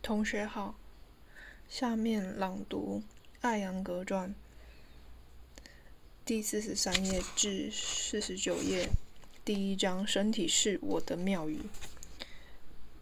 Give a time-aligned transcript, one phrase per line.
[0.00, 0.74] 同学好，
[1.68, 3.02] 下面朗读
[3.42, 4.30] 《艾扬格传》
[6.24, 8.88] 第四十三页至四十九页，
[9.44, 11.60] 第一章：身体是我的庙宇。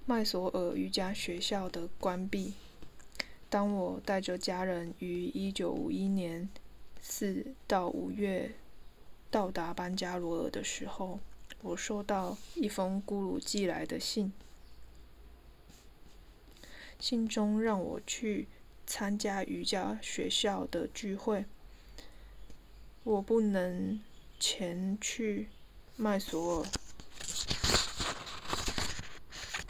[0.04, 2.54] 麦索尔瑜伽学校的关闭。
[3.48, 6.48] 当我带着家人于一九五一年
[7.00, 8.52] 四到五月
[9.30, 11.20] 到达班加罗尔的时候，
[11.62, 14.32] 我收到一封咕噜寄来的信。
[16.98, 18.48] 信中让我去
[18.86, 21.44] 参加瑜伽学校的聚会，
[23.04, 24.00] 我不能
[24.40, 25.48] 前去
[25.96, 26.66] 麦索尔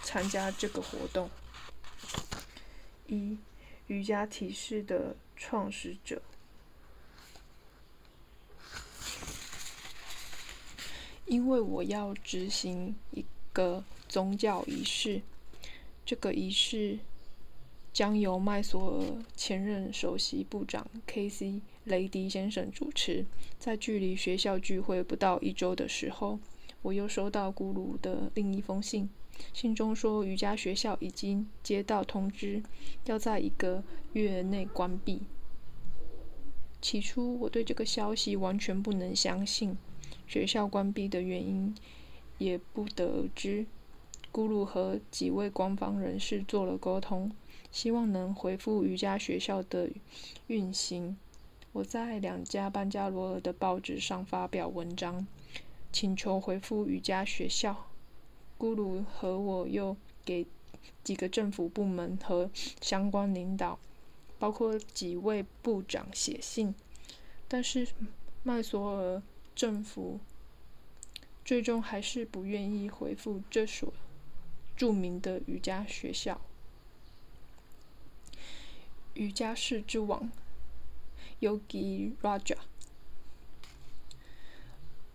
[0.03, 1.29] 参加这个活动。
[3.07, 3.39] 一
[3.89, 6.23] 瑜伽体式的创始者，
[11.27, 15.23] 因为我要执行一个宗教仪式，
[16.05, 17.01] 这个仪式。
[17.96, 21.62] 将由麦索尔前任首席部长 K.C.
[21.84, 23.25] 雷迪先生主持。
[23.58, 26.38] 在距离学校聚会不到一周的时候，
[26.83, 29.08] 我又收到咕噜的另一封信。
[29.55, 32.62] 信中说，瑜伽学校已经接到通知，
[33.06, 35.22] 要在一个月内关闭。
[36.83, 39.75] 起初，我对这个消息完全不能相信，
[40.27, 41.75] 学校关闭的原因
[42.36, 43.64] 也不得而知。
[44.31, 47.33] 咕噜和几位官方人士做了沟通。
[47.71, 49.91] 希望能回复瑜伽学校的
[50.47, 51.17] 运行。
[51.73, 55.27] 我在两家班加罗尔的报纸上发表文章，
[55.93, 57.91] 请求回复瑜伽学校。
[58.59, 60.47] 咕噜和我又给
[61.05, 63.79] 几个政府部门和相关领导，
[64.39, 66.75] 包括几位部长写信，
[67.47, 67.87] 但是
[68.43, 69.23] 麦索尔
[69.55, 70.19] 政府
[71.45, 73.93] 最终还是不愿意回复这所
[74.75, 76.41] 著名的瑜伽学校。
[79.17, 80.31] 瑜伽士之王
[81.41, 82.59] ，Yogi Raja，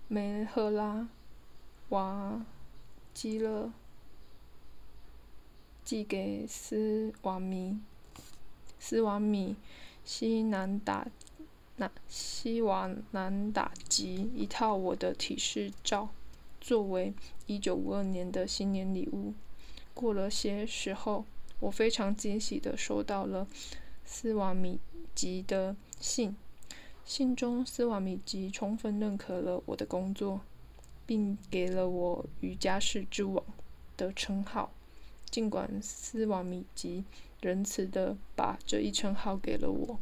[0.08, 1.08] 梅赫拉。
[1.90, 2.44] 瓦
[3.14, 3.72] 基勒。
[5.84, 7.80] 寄给斯瓦米。
[8.80, 9.56] 斯瓦米。
[10.04, 11.08] 西南达
[11.76, 16.10] 那西瓦南达吉一套我的体式照，
[16.60, 17.14] 作为
[17.46, 19.36] 一九五二年的新年礼物。
[19.94, 21.26] 过了些时候，
[21.60, 23.48] 我非常惊喜的收到了。
[24.14, 24.78] 斯瓦米
[25.16, 26.36] 吉的信，
[27.06, 30.42] 信中斯瓦米吉充分认可了我的工作，
[31.06, 33.42] 并给了我“瑜伽士之王”
[33.96, 34.74] 的称号。
[35.30, 37.06] 尽管斯瓦米吉
[37.40, 39.98] 仁慈的把这一称号给了我，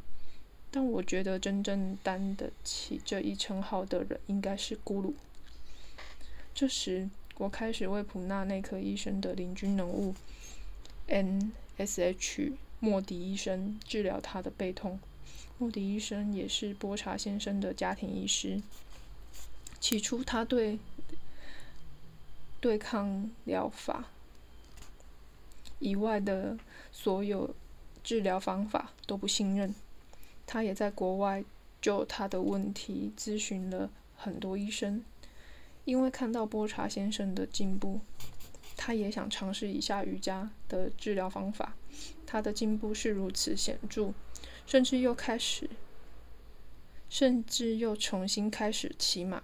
[0.72, 5.14] 但我觉得真正担得起这一称号的人应该是咕噜。
[6.56, 10.16] 这时，我开始为普纳内科医生的领军人物
[11.06, 12.54] N.S.H。
[12.80, 15.00] 莫迪医生治疗他的背痛。
[15.58, 18.62] 莫迪医生也是波查先生的家庭医师。
[19.80, 20.80] 起初，他对
[22.60, 24.06] 对抗疗法
[25.80, 26.58] 以外的
[26.92, 27.54] 所有
[28.04, 29.74] 治疗方法都不信任。
[30.48, 31.44] 他也在国外
[31.82, 35.04] 就他的问题咨询了很多医生。
[35.86, 38.00] 因为看到波查先生的进步。
[38.90, 41.76] 他也想尝试一下瑜伽的治疗方法，
[42.26, 44.12] 他的进步是如此显著，
[44.66, 45.70] 甚至又开始，
[47.08, 49.44] 甚至又重新开始骑马。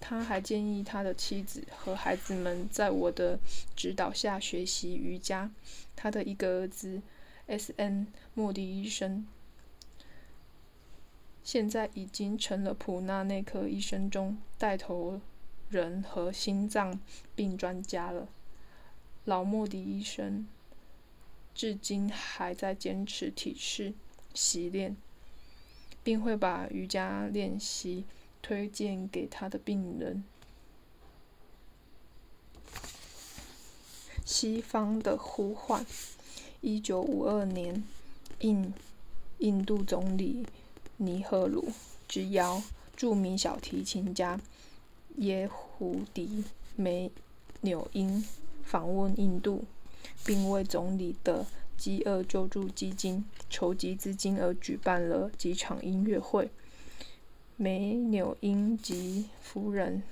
[0.00, 3.38] 他还建议他的妻子和孩子们在我的
[3.76, 5.50] 指导下学习瑜伽。
[5.94, 7.02] 他的一个儿子
[7.48, 8.06] S.N.
[8.32, 9.26] 莫迪医生，
[11.44, 15.20] 现在已经成了普纳内科医生中带头
[15.68, 16.98] 人和心脏
[17.34, 18.28] 病专家了。
[19.24, 20.48] 老莫迪医生
[21.54, 23.94] 至今还在坚持体式
[24.34, 24.96] 习练，
[26.02, 28.04] 并会把瑜伽练习
[28.40, 30.24] 推荐给他的病人。
[34.24, 35.84] 西方的呼唤，
[36.60, 37.84] 一九五二年，
[38.40, 38.72] 印
[39.38, 40.46] 印度总理
[40.96, 41.68] 尼赫鲁
[42.08, 42.62] 之邀，
[42.96, 44.40] 著名小提琴家
[45.16, 46.44] 耶胡迪
[46.74, 47.10] 梅
[47.60, 48.24] 纽因。
[48.64, 49.64] 访问印度，
[50.24, 56.50] 并为总理的饥饿救助基金筹集资金而举办了几场音乐会。
[57.56, 60.02] 梅纽因及夫人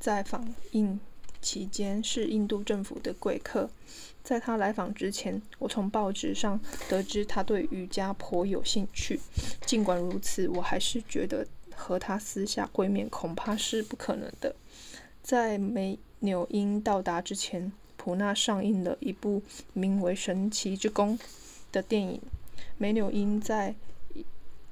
[0.00, 0.98] 在访印
[1.40, 3.70] 期间是印度政府的贵客。
[4.24, 6.58] 在他来访之前，我从报纸上
[6.88, 9.20] 得知他对瑜伽颇有兴趣。
[9.66, 11.46] 尽管如此，我还是觉得
[11.76, 14.56] 和他私下会面恐怕是不可能的。
[15.24, 19.42] 在梅纽因到达之前，普纳上映了一部
[19.72, 21.18] 名为《神奇之宫》
[21.72, 22.20] 的电影。
[22.76, 23.74] 梅纽因在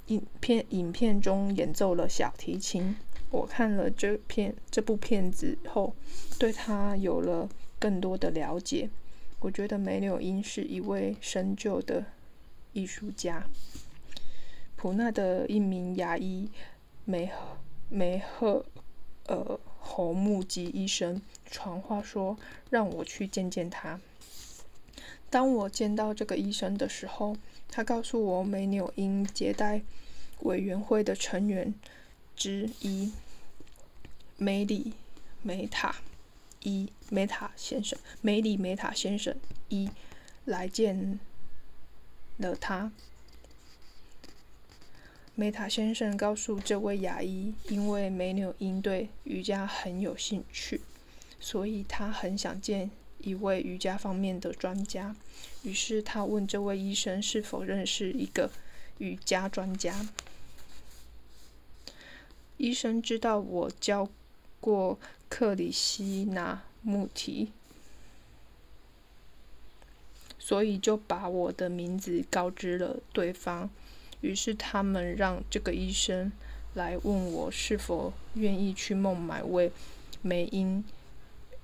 [0.08, 2.94] 影片影片中演奏了小提琴。
[3.31, 5.94] 我看了这片这部片子后，
[6.38, 8.90] 对他有了更多的了解。
[9.40, 12.04] 我觉得梅纽因是一位深究的
[12.75, 13.46] 艺术家。
[14.76, 16.50] 普纳的一名牙医
[17.06, 17.31] 梅
[17.88, 18.66] 梅赫
[19.28, 21.20] 呃侯木吉医生
[21.50, 22.38] 传话说，
[22.70, 24.00] 让我去见见他。
[25.29, 27.37] 当我见到这个医生的时候，
[27.69, 29.82] 他告诉我梅纽因接待
[30.40, 31.75] 委员会的成员
[32.37, 33.12] 之一
[34.37, 34.94] 梅里
[35.43, 35.96] 梅塔。
[36.64, 39.35] 一梅塔先生，梅里梅塔先生
[39.69, 39.90] 一
[40.44, 41.19] 来见
[42.37, 42.93] 了他。
[45.34, 50.81] 梅塔先生告诉这位牙医，因为梅纽因对瑜伽很有兴趣，
[51.40, 55.17] 所以他很想见一位瑜伽方面的专家。
[55.62, 58.50] 于是他问这位医生是否认识一个
[58.99, 60.08] 瑜伽专家。
[62.56, 64.08] 医生知道我教
[64.61, 64.99] 过。
[65.35, 67.52] 克里希那穆提，
[70.38, 73.70] 所以就把我的名字告知了对方。
[74.23, 76.33] 于是他们让这个医生
[76.75, 79.71] 来问我是否愿意去孟买为
[80.23, 80.83] 梅因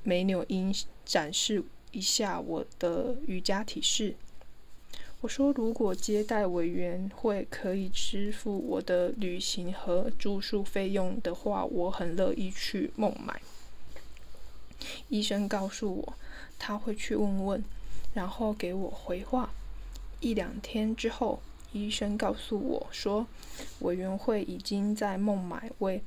[0.03, 0.75] 梅纽因
[1.07, 4.15] 展示一下我的瑜伽体式。
[5.21, 13.41] 我说，如果接待委员会可以支付我的旅行和住宿费用的话，我很乐意去孟买。
[15.09, 16.15] 医生告诉我，
[16.57, 17.65] 他会去问问，
[18.15, 19.51] 然后给我回话。
[20.21, 21.41] 一两天之后，
[21.73, 23.26] 医生告诉我说，
[23.81, 26.03] 委员会已经在孟买为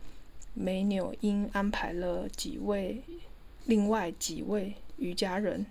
[0.54, 3.02] 梅纽因安排了几位
[3.66, 5.66] 另外几位瑜伽人。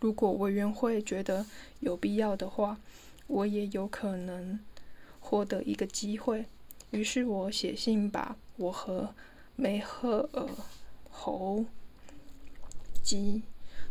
[0.00, 1.46] 如果委员会觉得
[1.80, 2.78] 有必要的话，
[3.26, 4.58] 我也有可能
[5.20, 6.46] 获得一个机会。
[6.90, 9.14] 于是我写信把我和
[9.54, 10.48] 梅赫尔。
[11.18, 11.64] 侯
[13.02, 13.42] 吉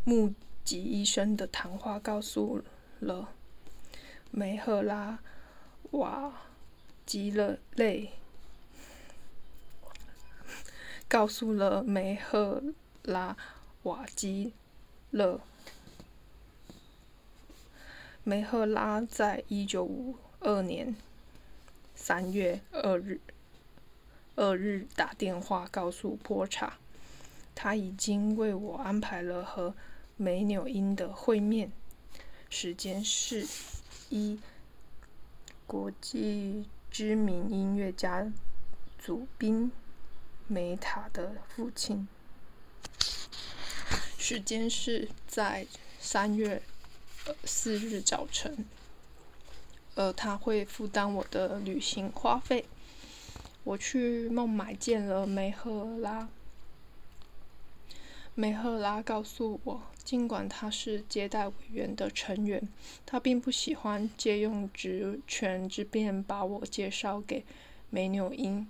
[0.04, 0.32] 木
[0.64, 2.62] 吉医生的谈话告诉
[3.00, 3.30] 了
[4.38, 5.20] 梅赫拉
[5.92, 6.42] 瓦
[7.06, 8.12] 吉勒类，
[11.08, 12.62] 告诉了梅赫
[13.04, 13.38] 拉
[13.84, 14.52] 瓦基
[15.10, 15.40] 勒。
[18.26, 20.94] 梅赫拉在一九五二年
[21.96, 23.22] 三月二日
[24.36, 26.78] 二日打电话告诉波查。
[27.56, 29.74] 他已经为我安排了和
[30.18, 31.72] 梅纽因的会面，
[32.50, 33.48] 时间是
[34.16, 34.40] 一
[35.68, 38.32] 国际知名音乐家
[38.98, 39.74] 祖宾
[40.48, 42.08] 梅塔的父亲，
[44.18, 45.68] 时间是在
[46.00, 46.62] 三月
[47.44, 48.64] 四日早晨，
[49.96, 52.70] 呃，他会负担我的旅行花费。
[53.66, 56.30] 我去孟买见了梅赫拉。
[58.34, 62.70] 梅赫拉告诉我，尽管他是接待委员的成员，
[63.08, 67.44] 他并不喜欢借用职权之便把我介绍给
[67.90, 68.68] 梅纽因。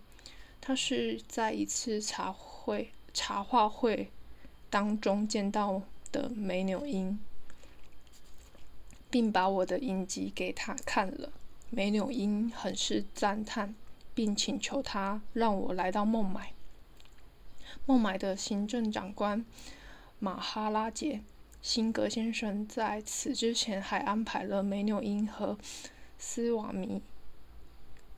[0.62, 4.10] 他是在一次茶会茶话会
[4.70, 7.20] 当中见到的梅纽因，
[9.12, 11.32] 并把我的影集给他看了。
[11.70, 13.76] 梅纽因很是赞叹，
[14.14, 16.54] 并请求他让我来到孟买。
[17.86, 19.46] 孟买的行政长官
[20.20, 21.22] 马哈拉杰
[21.62, 25.58] 辛格先生在此之前还安排了梅纽因和
[26.18, 27.02] 斯瓦米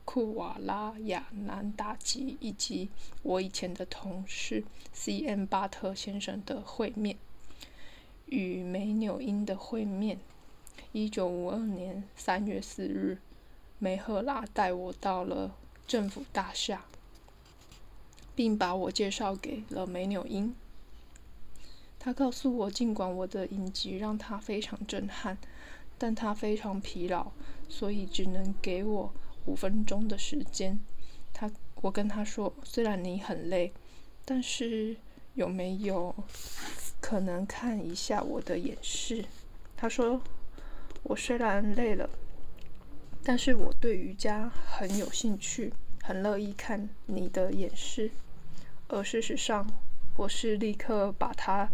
[0.06, 2.90] 库瓦拉亚南达吉以及
[3.24, 4.64] 我以前的同事
[4.94, 5.46] C.M.
[5.46, 7.18] 巴特先生的会面。
[8.28, 10.20] 与梅纽因的会面。
[10.92, 13.18] 一九五二年三月四日，
[13.80, 15.56] 梅赫拉带我到了
[15.88, 16.86] 政府大厦。
[18.36, 20.54] 并把我介绍给了梅纽因。
[22.08, 25.38] 他告诉我，尽管我的影集让他非常震撼，
[25.98, 27.34] 但他非常疲劳，
[27.68, 29.14] 所以只能给我
[29.46, 30.80] 五分钟的时间。
[31.34, 33.74] 他，我跟他说，虽然你很累，
[34.24, 34.96] 但是
[35.34, 36.16] 有没有
[37.02, 39.26] 可能看一下我的演示？
[39.76, 40.22] 他说，
[41.04, 42.10] 我虽然累了，
[43.22, 45.74] 但是我对瑜伽很有兴趣，
[46.04, 48.12] 很乐意看你的演示。
[48.88, 49.68] 而事实上，
[50.18, 51.70] 我是立刻把它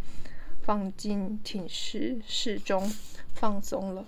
[0.64, 2.92] 放进挺室室中
[3.34, 4.06] 放松了。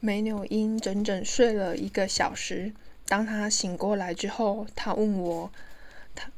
[0.00, 2.72] 梅纽因整整睡了一个小时。
[3.06, 5.52] 当他醒过来之后，他问我，
[6.16, 6.32] 他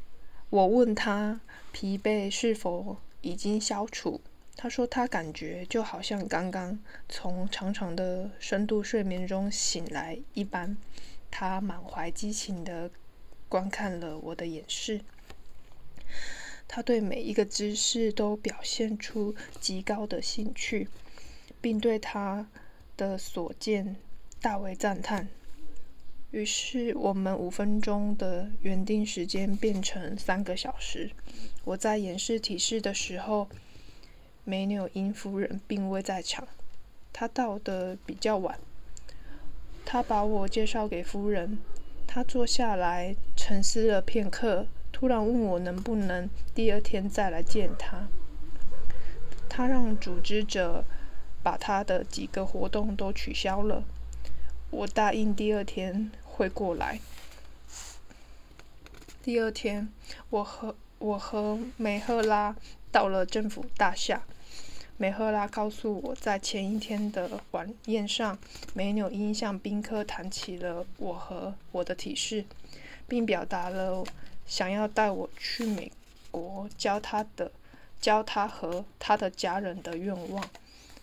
[0.50, 1.40] 我问他
[1.72, 4.20] 疲惫是否已经消除？
[4.56, 6.78] 他说他感觉就好像刚刚
[7.08, 10.76] 从长长的深度睡眠中醒来一般。
[11.30, 12.90] 他满怀激情地
[13.48, 15.00] 观看了我的演示。
[16.68, 20.88] 他对每一个姿势都表现出极高的兴趣，
[21.60, 22.48] 并对他
[22.96, 23.96] 的所见
[24.40, 25.28] 大为赞叹。
[26.30, 31.10] 于是，我们五分钟的原定时间变成三个小时。
[31.64, 33.48] 我在演示体式的时候，
[34.44, 36.46] 梅纽因夫人并未在场，
[37.12, 38.58] 她到的比较晚。
[39.84, 41.58] 他把我介绍给夫人，
[42.06, 44.68] 他坐下来沉思了片刻，
[45.00, 48.06] 突然问我能不能第二天再来见他。
[49.48, 50.84] 他让组织者
[51.42, 53.82] 把他的几个活动都取消了。
[54.68, 57.00] 我答应第二天会过来。
[59.22, 59.88] 第二天，
[60.28, 62.54] 我和我和梅赫拉
[62.92, 64.22] 到了政府大厦。
[64.98, 68.38] 梅赫拉告诉我在前一天的晚宴上，
[68.74, 72.44] 梅纽因向宾客谈起了我和我的体式，
[73.08, 74.04] 并表达了
[74.50, 75.92] 想要带我去美
[76.32, 77.52] 国教他的、
[78.00, 80.44] 教他和他的家人的愿望。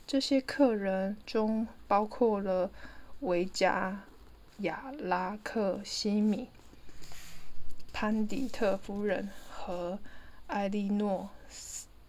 [0.06, 2.70] 这些客人中包括了
[3.22, 4.04] 维加
[4.58, 6.50] 亚拉克西米、
[7.94, 9.98] 潘迪特夫人和
[10.48, 11.30] 艾莉诺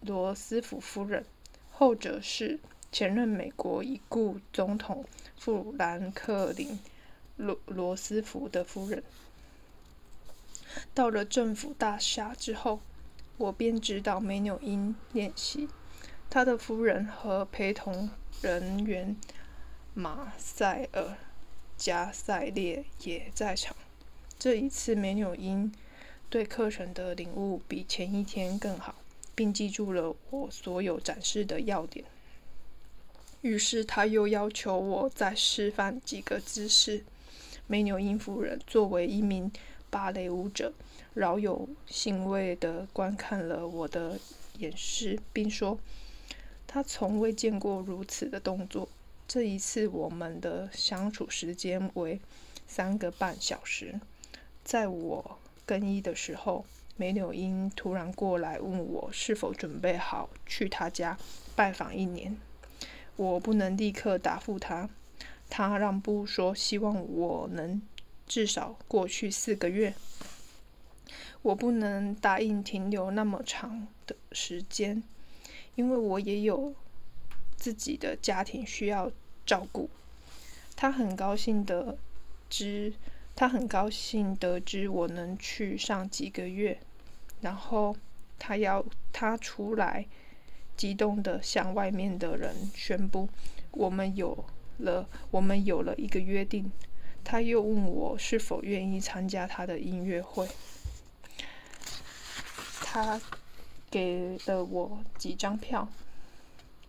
[0.01, 1.25] 罗斯福夫人。
[1.71, 2.59] 后者是
[2.91, 5.05] 前任美国已故总统
[5.39, 6.71] 富兰克林·
[7.37, 9.05] 罗罗斯福的夫人。
[10.95, 12.81] 到了政府大厦之后，
[13.37, 15.69] 我便指导梅纽因练习。
[16.31, 18.11] 他的夫人和陪同
[18.43, 19.17] 人员
[19.95, 21.03] 马塞尔·
[21.77, 23.77] 加塞列也在场。
[24.39, 25.73] 这一次，梅纽因
[26.29, 28.95] 对课程的领悟比前一天更好。
[29.35, 32.05] 并记住了我所有展示的要点。
[33.43, 37.05] 于是他又要求我再示范几个姿势。
[37.69, 39.53] 梅纽因夫人作为一名
[39.91, 40.73] 芭蕾舞者，
[41.15, 44.19] 饶有兴味地观看了我的
[44.59, 45.79] 演示，并说
[46.67, 48.89] ：“他从未见过如此的动作。”
[49.27, 52.21] 这一次我们的相处时间为
[52.67, 54.01] 三个半小时。
[54.65, 56.65] 在我更衣的时候。
[57.01, 61.17] 梅纽因突然过来问我是否准备好去他家
[61.55, 62.37] 拜访一年。
[63.15, 64.91] 我不能立刻答复他。
[65.49, 67.81] 他让步说，希望我能
[68.29, 69.95] 至少过去四个月。
[71.43, 75.03] 我不能答应停留那么长的时间，
[75.77, 76.75] 因为我也有
[77.57, 79.11] 自己的家庭需要
[79.47, 79.89] 照顾。
[80.77, 81.97] 他很高兴得
[82.51, 82.93] 知，
[83.35, 86.79] 他很高兴得知我能去上几个月。
[87.41, 87.97] 然后
[88.37, 90.07] 他要他出来，
[90.77, 93.29] 激动地向外面的人宣布
[93.71, 94.45] ：“我们有
[94.79, 96.71] 了，我们有了一个约定。”
[97.25, 100.49] 他又问我是否愿意参加他的音乐会。
[102.83, 103.21] 他
[103.91, 105.89] 给了我几张票，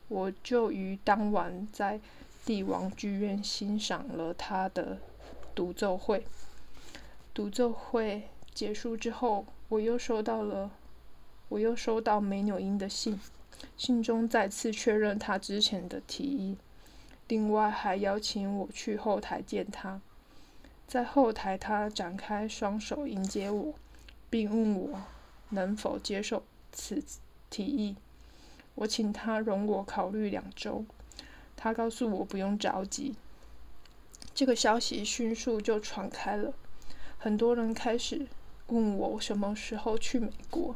[0.08, 2.00] 我就于当晚在
[2.46, 4.98] 帝王剧院欣赏了他的
[5.54, 6.26] 独奏会。
[7.34, 9.46] 独奏会结束之后。
[9.70, 10.72] 我又收到了，
[11.48, 13.20] 我又收到梅纽因的信，
[13.78, 16.58] 信中再次确认他之前的提议，
[17.28, 20.02] 另外还邀请我去后台见他。
[20.90, 23.76] 在后台，他展开双手迎接我，
[24.28, 25.04] 并问我
[25.50, 26.42] 能否接受
[26.72, 27.04] 此
[27.52, 27.96] 提议。
[28.74, 30.84] 我请他容我考虑两周，
[31.56, 33.14] 他告诉我不用着急。
[34.34, 36.56] 这个消息迅速就传开了，
[37.20, 38.26] 很多人开始。
[38.70, 40.76] 问我什么时候去美国？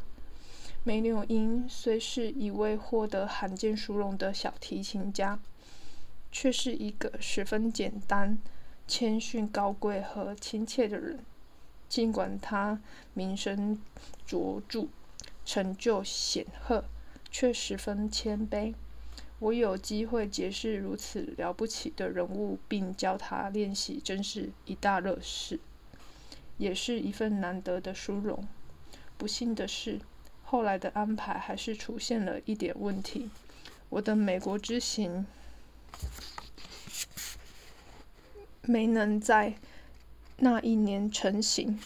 [0.83, 5.39] 梅纽因虽是一位获得罕见殊荣的小提琴家，
[6.31, 8.37] 却是一个十分简单、
[8.87, 11.19] 谦逊、高贵和亲切的人。
[11.89, 12.81] 尽管他
[13.13, 13.79] 名声
[14.25, 14.87] 卓著、
[15.45, 16.85] 成就显赫，
[17.29, 18.73] 却十分谦卑。
[19.39, 25.59] 我有机会结识如此了不起的人物，并教他练习，真是一大乐事。
[26.57, 28.47] 也是一份难得的殊荣。
[29.17, 29.99] 不幸的是，
[30.43, 33.29] 后来的安排还是出现了一点问题。
[33.89, 35.25] 我的美国之行
[38.65, 39.55] 没能在
[40.37, 41.79] 那一年成行，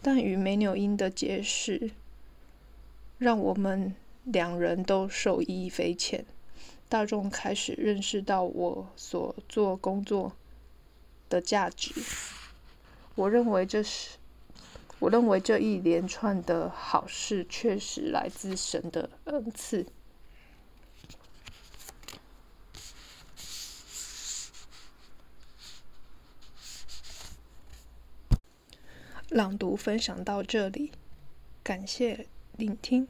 [0.00, 1.90] 但与梅纽因的结识，
[3.18, 6.24] 让我们两人都受益匪浅。
[6.88, 10.32] 大众开始认识到我所做工作
[11.28, 11.92] 的价值。
[13.14, 14.16] 我认为这是
[14.98, 19.84] 我认为这一连串的好事确实来自神的恩赐。
[29.34, 30.92] 朗读分享到这里，
[31.64, 33.08] 感谢聆听。